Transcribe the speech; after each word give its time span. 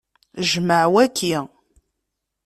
Jmeɛ 0.49 0.83
waki! 0.93 1.33